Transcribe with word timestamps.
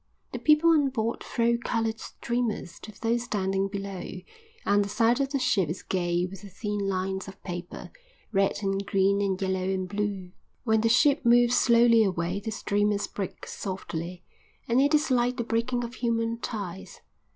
The 0.31 0.39
people 0.39 0.71
on 0.71 0.89
board 0.89 1.21
throw 1.23 1.59
coloured 1.59 1.99
streamers 1.99 2.79
to 2.79 3.01
those 3.01 3.25
standing 3.25 3.67
below, 3.67 4.13
and 4.65 4.83
the 4.83 4.89
side 4.89 5.21
of 5.21 5.29
the 5.29 5.37
ship 5.37 5.69
is 5.69 5.83
gay 5.83 6.25
with 6.25 6.41
the 6.41 6.49
thin 6.49 6.79
lines 6.89 7.27
of 7.27 7.39
paper, 7.43 7.91
red 8.31 8.63
and 8.63 8.83
green 8.83 9.21
and 9.21 9.39
yellow 9.39 9.61
and 9.69 9.87
blue. 9.87 10.31
When 10.63 10.81
the 10.81 10.89
ship 10.89 11.23
moves 11.23 11.55
slowly 11.55 12.03
away 12.03 12.39
the 12.39 12.49
streamers 12.49 13.05
break 13.05 13.45
softly, 13.45 14.23
and 14.67 14.81
it 14.81 14.95
is 14.95 15.11
like 15.11 15.37
the 15.37 15.43
breaking 15.43 15.83
of 15.83 15.93
human 15.93 16.39
ties. 16.39 17.01